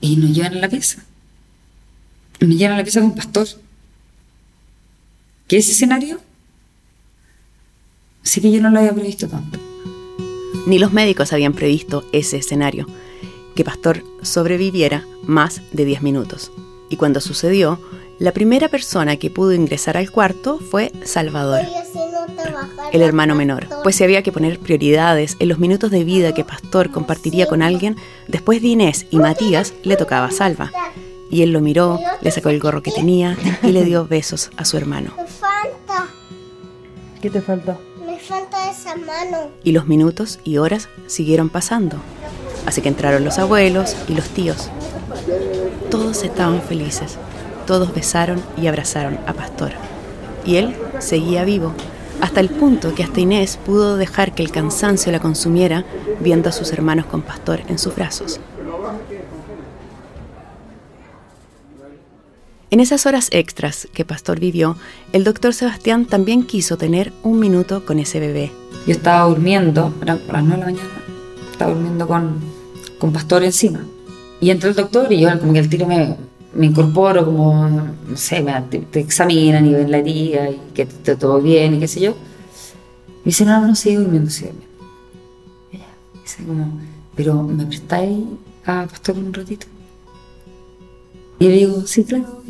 [0.00, 1.02] y nos llevan a la pieza.
[2.40, 3.46] Nos llevan a la pieza con Pastor.
[5.46, 6.20] ¿Qué ese escenario?
[8.22, 9.58] Sí que yo no lo había previsto tanto.
[10.66, 12.86] Ni los médicos habían previsto ese escenario,
[13.54, 16.52] que Pastor sobreviviera más de 10 minutos.
[16.88, 17.80] Y cuando sucedió,
[18.18, 21.66] la primera persona que pudo ingresar al cuarto fue Salvador,
[22.92, 26.44] El hermano menor, pues se había que poner prioridades en los minutos de vida que
[26.44, 27.96] Pastor compartiría con alguien,
[28.28, 30.70] después de Inés y Matías le tocaba a Salva.
[31.30, 34.64] Y él lo miró, le sacó el gorro que tenía y le dio besos a
[34.64, 35.12] su hermano.
[35.16, 36.06] Me falta,
[37.20, 37.78] ¿Qué te faltó?
[38.06, 39.50] me falta esa mano.
[39.64, 41.96] Y los minutos y horas siguieron pasando.
[42.66, 44.68] Así que entraron los abuelos y los tíos.
[45.90, 47.16] Todos estaban felices.
[47.66, 49.72] Todos besaron y abrazaron a Pastor.
[50.44, 51.72] Y él seguía vivo,
[52.20, 55.84] hasta el punto que hasta Inés pudo dejar que el cansancio la consumiera
[56.20, 58.40] viendo a sus hermanos con Pastor en sus brazos.
[62.70, 64.76] En esas horas extras que Pastor vivió,
[65.12, 68.50] el doctor Sebastián también quiso tener un minuto con ese bebé.
[68.86, 71.02] Yo estaba durmiendo, eran las 9 de la mañana,
[71.50, 72.40] estaba durmiendo con,
[72.98, 73.84] con Pastor encima.
[74.40, 76.16] Y entró el doctor y yo como que al tiro me,
[76.54, 80.82] me incorporo, como, no sé, me, te, te examinan y ven la herida y que
[80.82, 82.14] esté todo bien y qué sé yo.
[83.22, 84.76] Y dice, no, no, sigue durmiendo, sigue durmiendo.
[85.72, 85.88] Ella
[86.22, 86.80] dice como,
[87.14, 88.18] pero ¿me prestáis
[88.64, 89.66] a Pastor un ratito?
[91.38, 92.42] Y le digo, sí, claro.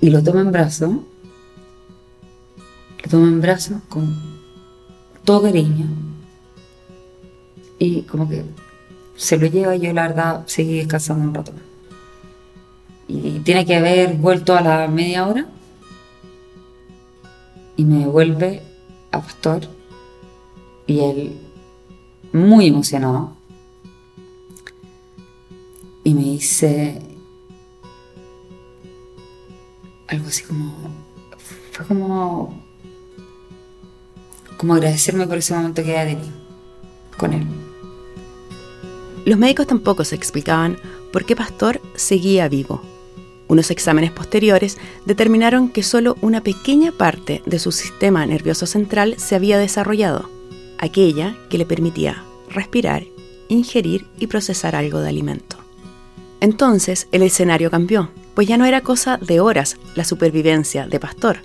[0.00, 1.02] Y lo toma en brazos, lo
[3.10, 4.16] toma en brazos con
[5.24, 5.86] todo cariño.
[7.78, 8.44] Y como que
[9.16, 11.67] se lo lleva y yo la verdad seguí descansando un rato más.
[13.08, 15.46] Y tiene que haber vuelto a la media hora
[17.76, 18.62] y me vuelve
[19.12, 19.62] a Pastor
[20.86, 21.38] y él
[22.32, 23.36] muy emocionado
[26.04, 27.00] y me dice
[30.08, 30.74] algo así como
[31.72, 32.62] fue como
[34.56, 36.34] como agradecerme por ese momento que había tenido
[37.16, 37.46] con él.
[39.24, 40.78] Los médicos tampoco se explicaban
[41.12, 42.82] por qué Pastor seguía vivo.
[43.48, 49.34] Unos exámenes posteriores determinaron que solo una pequeña parte de su sistema nervioso central se
[49.34, 50.30] había desarrollado.
[50.78, 53.04] aquella que le permitía respirar,
[53.48, 55.56] ingerir y procesar algo de alimento.
[56.40, 61.38] Entonces el escenario cambió, pues ya no era cosa de horas la supervivencia de Pastor,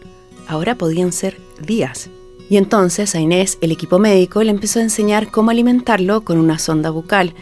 [0.48, 2.10] ahora podían ser días.
[2.50, 6.60] Y entonces a Inés el equipo médico le empezó a enseñar cómo alimentarlo con una
[6.60, 7.34] sonda bucal,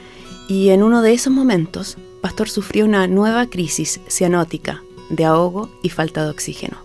[0.47, 5.89] y en uno de esos momentos Pastor sufrió una nueva crisis cianótica de ahogo y
[5.89, 6.77] falta de oxígeno.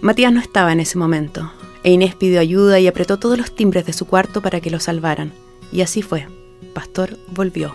[0.00, 3.84] Matías no estaba en ese momento, e Inés pidió ayuda y apretó todos los timbres
[3.84, 5.32] de su cuarto para que lo salvaran,
[5.72, 6.28] y así fue.
[6.72, 7.74] Pastor volvió.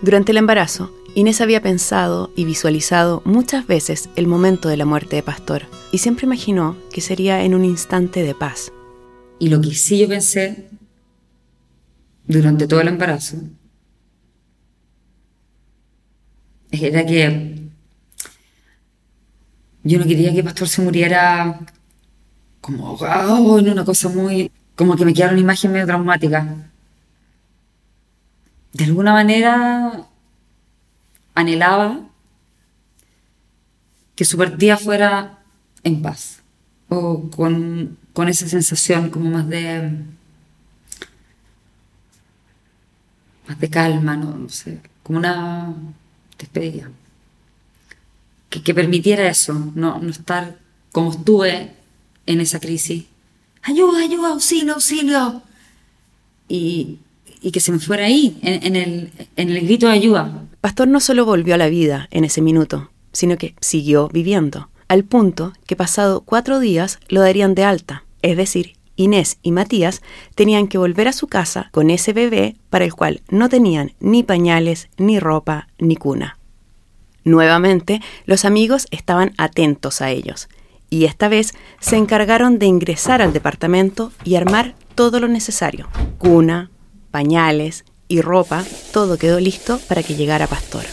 [0.00, 5.16] Durante el embarazo, Inés había pensado y visualizado muchas veces el momento de la muerte
[5.16, 8.72] de Pastor y siempre imaginó que sería en un instante de paz.
[9.38, 10.70] Y lo que sí yo pensé
[12.26, 13.36] durante todo el embarazo
[16.72, 17.62] era que
[19.84, 21.60] yo no quería que Pastor se muriera
[22.60, 24.50] como ahogado en una cosa muy...
[24.76, 26.70] como que me quedara una imagen medio traumática.
[28.72, 30.06] De alguna manera
[31.34, 32.00] anhelaba
[34.14, 35.40] que su partida fuera
[35.82, 36.42] en paz
[36.88, 40.04] o con, esa sensación como más de
[43.48, 45.74] más de calma, no, sé, como una
[46.42, 46.90] despedida.
[48.50, 50.58] Que, permitiera eso, no, no estar
[50.92, 51.72] como estuve
[52.26, 53.04] en esa crisis.
[53.62, 55.42] Ayuda, ayuda, auxilio, auxilio.
[56.48, 56.98] Y,
[57.40, 60.44] y que se me fuera ahí, en, el, en el grito de ayuda.
[60.60, 65.04] Pastor no solo volvió a la vida en ese minuto, sino que siguió viviendo, al
[65.04, 70.02] punto que pasado cuatro días lo darían de alta, es decir, Inés y Matías
[70.34, 74.22] tenían que volver a su casa con ese bebé para el cual no tenían ni
[74.22, 76.38] pañales, ni ropa, ni cuna.
[77.24, 80.48] Nuevamente, los amigos estaban atentos a ellos,
[80.90, 86.70] y esta vez se encargaron de ingresar al departamento y armar todo lo necesario, cuna,
[87.10, 90.84] pañales y ropa, todo quedó listo para que llegara Pastor.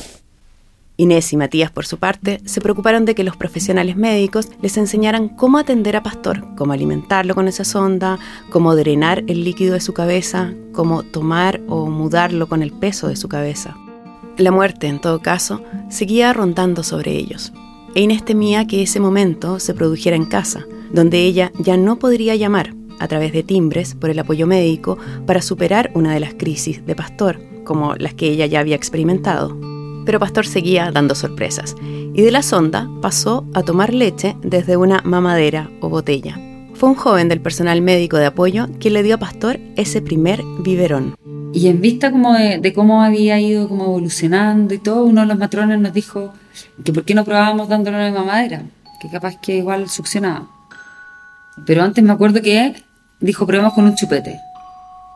[0.99, 5.29] Inés y Matías, por su parte, se preocuparon de que los profesionales médicos les enseñaran
[5.29, 9.93] cómo atender a Pastor, cómo alimentarlo con esa sonda, cómo drenar el líquido de su
[9.93, 13.77] cabeza, cómo tomar o mudarlo con el peso de su cabeza.
[14.35, 17.53] La muerte, en todo caso, seguía rondando sobre ellos.
[17.95, 22.35] E Inés temía que ese momento se produjera en casa, donde ella ya no podría
[22.35, 26.85] llamar, a través de timbres por el apoyo médico para superar una de las crisis
[26.85, 29.78] de Pastor, como las que ella ya había experimentado.
[30.05, 35.01] Pero Pastor seguía dando sorpresas, y de la sonda pasó a tomar leche desde una
[35.03, 36.39] mamadera o botella.
[36.73, 40.41] Fue un joven del personal médico de apoyo quien le dio a Pastor ese primer
[40.59, 41.15] biberón.
[41.51, 45.37] Y en vista como de, cómo había ido como evolucionando y todo, uno de los
[45.37, 46.33] matrones nos dijo
[46.83, 48.63] que por qué no probábamos dándole una mamadera,
[49.01, 50.47] que capaz que igual succionaba.
[51.65, 52.75] Pero antes me acuerdo que
[53.19, 54.39] dijo, probemos con un chupete.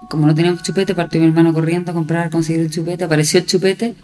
[0.10, 3.40] Como no teníamos chupete, partió mi hermano corriendo a comprar, a conseguir el chupete, apareció
[3.40, 3.96] el chupete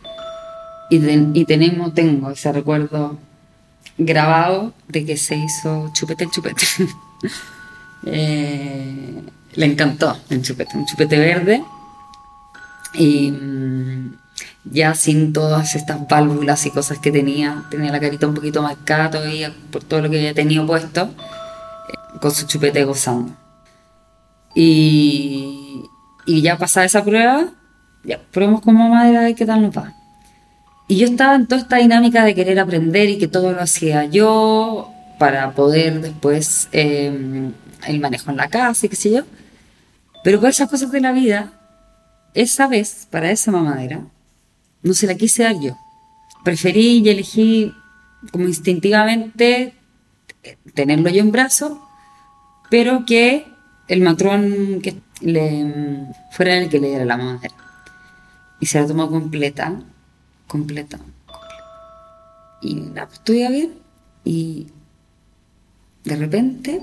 [0.89, 3.17] y, tenemos, tengo ese recuerdo
[3.97, 6.65] grabado de que se hizo chupete el chupete.
[8.06, 9.21] Eh,
[9.56, 11.62] le encantó el chupete, un chupete verde
[12.93, 14.13] y mm,
[14.71, 19.12] ya sin todas estas válvulas y cosas que tenía, tenía la carita un poquito marcada
[19.12, 23.34] todavía por todo lo que había tenido puesto, eh, con su chupete gozando.
[24.56, 25.86] Y,
[26.25, 27.47] ya pasada esa prueba,
[28.04, 29.93] ya probemos con mamá a ver qué tal nos va.
[30.89, 34.06] Y yo estaba en toda esta dinámica de querer aprender y que todo lo hacía
[34.06, 37.54] yo para poder después em,
[37.88, 39.21] el manejo en la casa y qué sé yo.
[40.23, 41.54] Pero por esas cosas de la vida,
[42.34, 44.02] esa vez, para esa mamadera,
[44.82, 45.78] no se la quise dar yo.
[46.43, 47.71] Preferí y elegí
[48.32, 49.75] como instintivamente
[50.73, 51.88] tenerlo yo en brazo,
[52.71, 53.45] pero que
[53.89, 57.54] el matrón que le fuera el que le diera la madera.
[58.60, 59.84] Y se la tomó completa,
[60.49, 60.99] completa,
[62.62, 63.69] Y la estuve ver
[64.25, 64.67] y
[66.03, 66.81] de repente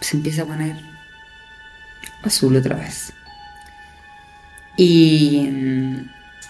[0.00, 0.76] se empieza a poner
[2.22, 3.12] azul otra vez.
[4.76, 5.48] Y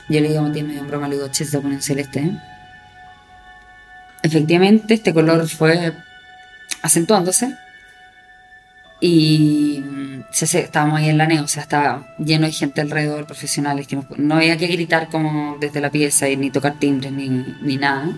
[0.08, 2.20] yo le digo a Matías, me dio broma, le digo, che, se pone celeste.
[2.20, 2.38] ¿eh?".
[4.22, 5.94] Efectivamente, este color fue
[6.82, 7.56] acentuándose
[9.04, 9.82] y
[10.30, 13.98] se, estábamos ahí en la neo, o sea, estaba lleno de gente alrededor, profesionales, que
[14.16, 18.10] no, había que gritar como desde la pieza y ni tocar timbres ni, ni nada.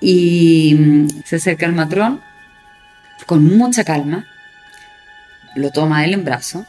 [0.00, 2.20] Y mm, se acerca el matrón
[3.26, 4.26] con mucha calma,
[5.56, 6.64] lo toma él en brazo,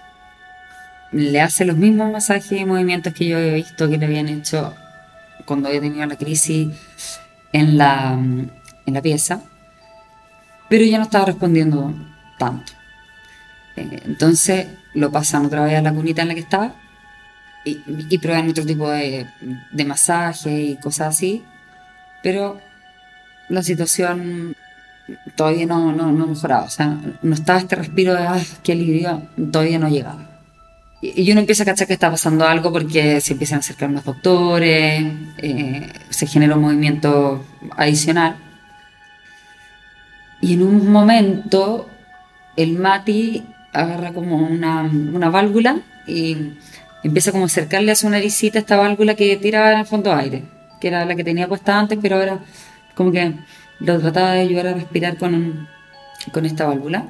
[1.12, 4.74] le hace los mismos masajes y movimientos que yo había visto que le habían hecho
[5.46, 6.70] cuando había tenido la crisis
[7.54, 9.44] en la, en la pieza,
[10.70, 11.94] pero ya no estaba respondiendo
[12.38, 12.74] tanto.
[13.76, 16.74] Eh, entonces lo pasan otra vez a la cunita en la que estaba
[17.64, 19.28] y, y prueban otro tipo de,
[19.72, 21.44] de masaje y cosas así,
[22.24, 22.60] pero
[23.50, 24.56] la situación
[25.36, 29.24] todavía no, no, no mejoraba, o sea, no estaba este respiro de, ah, qué alivio,
[29.52, 30.28] todavía no llegaba.
[31.02, 34.04] Y, uno empieza a cachar que está pasando algo porque se empiezan a acercar los
[34.04, 35.06] doctores,
[35.38, 38.36] eh, se genera un movimiento adicional.
[40.42, 41.88] Y en un momento
[42.58, 46.54] el Mati agarra como una, una válvula y
[47.04, 50.44] empieza como a acercarle a su naricita esta válvula que tiraba en el fondo aire,
[50.82, 52.40] que era la que tenía puesta antes, pero ahora
[52.96, 53.36] como que
[53.80, 55.68] lo trataba de ayudar a respirar con,
[56.32, 57.06] con esta válvula.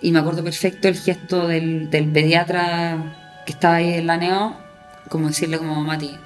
[0.00, 4.56] Y me acuerdo perfecto el gesto del, del pediatra que estaba ahí en la neo,
[5.08, 6.16] como decirle como Mati,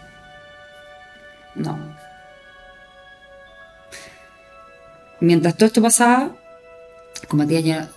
[1.55, 1.79] no.
[5.21, 6.33] Mientras todo esto pasaba,
[7.29, 7.89] con Matías ya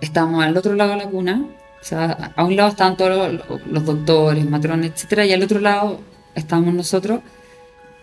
[0.00, 1.44] estábamos al otro lado de la cuna,
[1.80, 3.32] o sea, a un lado estaban todos
[3.66, 6.00] los, doctores, matrones, etcétera, y al otro lado
[6.34, 7.20] estábamos nosotros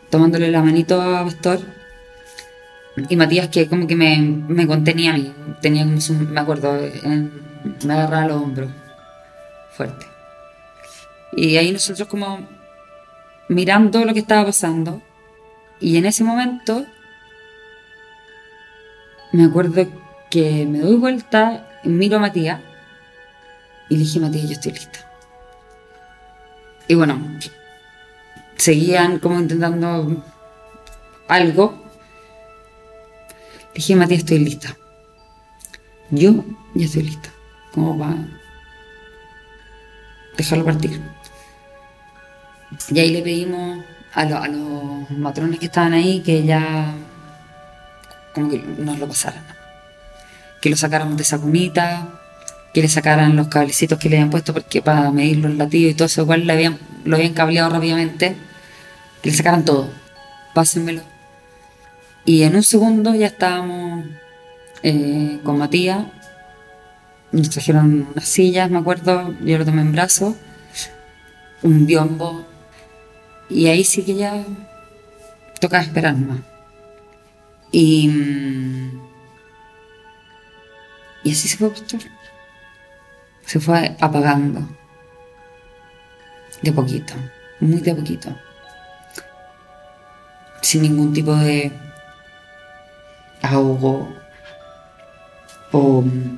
[0.09, 1.59] tomándole la manito a Pastor
[3.09, 6.79] y Matías que como que me, contenía a mí, tenía como su- me acuerdo,
[7.83, 8.71] me agarraba los hombros,
[9.71, 10.05] fuerte.
[11.33, 12.47] Y ahí nosotros como
[13.49, 15.01] mirando lo que estaba pasando,
[15.79, 16.85] y en ese momento
[19.31, 19.87] me acuerdo
[20.29, 22.61] que me doy vuelta, miro a Matías,
[23.89, 24.99] y le dije, Matías, yo estoy lista.
[26.87, 27.19] Y bueno,
[28.57, 30.23] seguían como intentando
[31.27, 31.83] algo,
[33.73, 34.75] dije, Matías, estoy lista.
[36.09, 37.29] Yo ya estoy lista.
[37.73, 38.17] Como para
[40.37, 41.01] dejarlo partir.
[42.89, 46.93] Y ahí le pedimos a, a los matrones que estaban ahí que ya
[48.33, 49.56] como que nos lo pasaran.
[50.61, 52.07] Que lo sacáramos de esa cunita,
[52.73, 55.95] que le sacaran los cablecitos que le habían puesto porque para medir los latidos y
[55.95, 58.35] todo eso, igual le habían, lo habían cableado rápidamente.
[59.21, 59.89] Que le sacaran todo.
[60.53, 61.01] Pásenmelo.
[62.25, 64.05] Y en un segundo ya estábamos
[64.83, 66.05] eh, con Matías.
[67.31, 69.33] Nos trajeron unas sillas, me acuerdo.
[69.41, 70.35] Yo lo tomé en brazos.
[71.63, 72.45] Un biombo.
[73.49, 74.43] Y ahí sí que ya
[75.59, 76.39] tocaba esperar más.
[77.71, 79.06] Y, mm,
[81.27, 81.71] y así se fue.
[83.45, 84.61] Se fue apagando.
[86.61, 87.13] De poquito.
[87.59, 88.33] Muy de poquito.
[90.61, 91.69] Sin ningún tipo de
[93.41, 94.07] ahogo
[95.73, 96.37] o mm,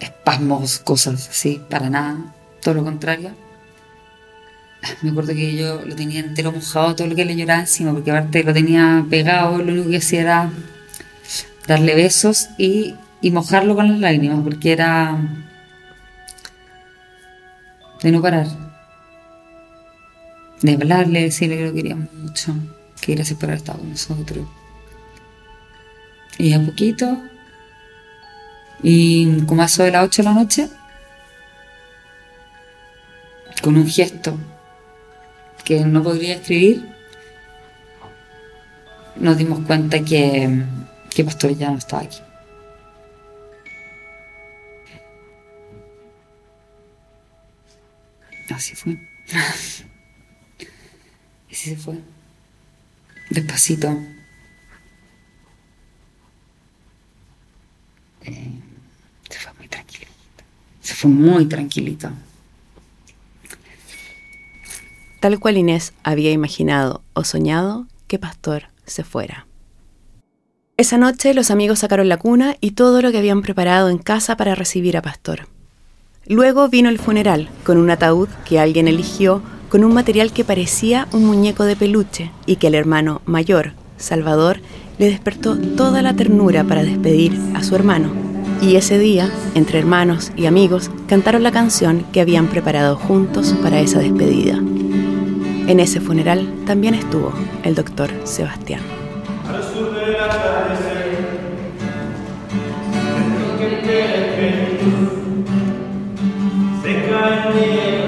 [0.00, 3.32] espasmos, cosas así, para nada, todo lo contrario.
[5.02, 8.10] Me acuerdo que yo lo tenía entero mojado, todo lo que le lloraba encima, porque
[8.10, 10.50] aparte lo tenía pegado, lo único que hacía era
[11.66, 15.16] darle besos y, y mojarlo con las lágrimas, porque era
[18.02, 18.48] de no parar,
[20.60, 22.52] de hablarle, decirle que lo quería mucho,
[23.00, 24.46] que gracias por haber estado con nosotros.
[26.36, 27.16] Y a poquito,
[28.82, 30.68] y como a eso de las 8 de la noche,
[33.62, 34.36] con un gesto
[35.64, 36.92] que no podría escribir,
[39.14, 40.64] nos dimos cuenta que,
[41.10, 42.18] que Pastor ya no estaba aquí.
[48.50, 48.98] Así fue.
[51.50, 51.98] Así se fue.
[53.30, 53.88] Despacito.
[58.24, 58.60] Eh,
[59.28, 60.10] se fue muy tranquilito.
[60.80, 62.10] Se fue muy tranquilito.
[65.20, 69.46] Tal cual Inés había imaginado o soñado que Pastor se fuera.
[70.76, 74.36] Esa noche los amigos sacaron la cuna y todo lo que habían preparado en casa
[74.36, 75.46] para recibir a Pastor.
[76.28, 81.08] Luego vino el funeral, con un ataúd que alguien eligió con un material que parecía
[81.12, 84.60] un muñeco de peluche y que el hermano mayor, Salvador,
[84.98, 88.12] le despertó toda la ternura para despedir a su hermano.
[88.60, 93.80] Y ese día, entre hermanos y amigos, cantaron la canción que habían preparado juntos para
[93.80, 94.58] esa despedida.
[95.66, 97.32] En ese funeral también estuvo
[97.64, 98.80] el doctor Sebastián.
[107.12, 108.01] Amen.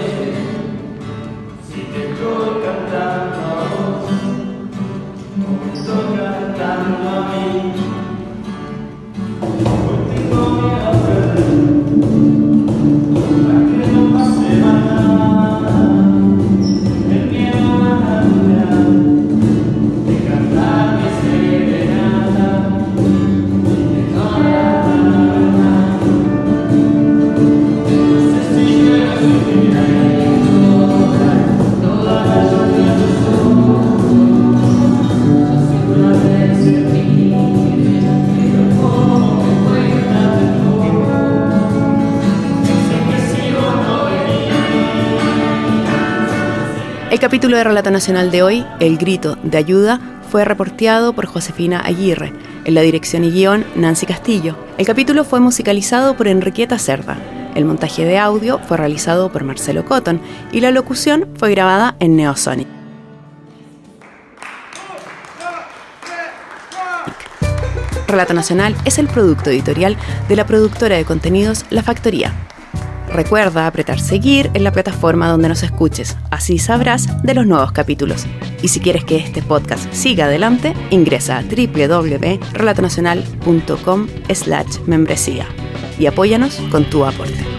[47.25, 49.99] Capítulo de Relato Nacional de hoy, El Grito de Ayuda,
[50.31, 52.35] fue reporteado por Josefina Aguirre,
[52.67, 54.59] en la dirección y guion Nancy Castillo.
[54.77, 57.17] El capítulo fue musicalizado por Enriqueta Cerda.
[57.55, 60.21] El montaje de audio fue realizado por Marcelo Cotton
[60.53, 62.69] y la locución fue grabada en Neosonic.
[68.07, 69.97] Relato Nacional es el producto editorial
[70.29, 72.35] de la productora de contenidos La Factoría.
[73.15, 78.27] Recuerda apretar seguir en la plataforma donde nos escuches, así sabrás de los nuevos capítulos.
[78.61, 85.47] Y si quieres que este podcast siga adelante, ingresa a www.relatonacional.com slash membresía
[85.97, 87.54] y apóyanos con tu aporte.